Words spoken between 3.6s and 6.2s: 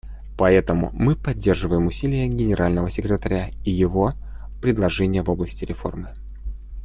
и его предложения в области реформы.